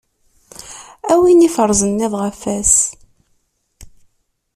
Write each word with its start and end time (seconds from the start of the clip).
A 1.11 1.13
win 1.21 1.39
iferzen 1.47 2.03
iḍ 2.05 2.13
ɣef 2.21 2.41
wass. 2.47 2.75